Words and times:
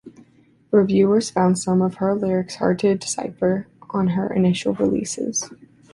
Reviewers 0.71 1.29
found 1.29 1.59
some 1.59 1.79
of 1.79 1.97
her 1.97 2.15
lyrics 2.15 2.55
hard 2.55 2.79
to 2.79 2.95
decipher 2.95 3.67
on 3.91 4.07
her 4.07 4.33
initial 4.33 4.73
releases. 4.73 5.47